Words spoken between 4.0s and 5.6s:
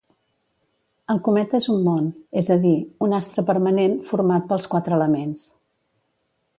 format pels quatre elements.